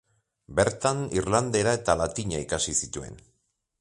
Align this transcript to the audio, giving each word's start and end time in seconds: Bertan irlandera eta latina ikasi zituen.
Bertan 0.59 1.03
irlandera 1.19 1.75
eta 1.81 1.97
latina 2.01 2.41
ikasi 2.49 2.77
zituen. 2.85 3.21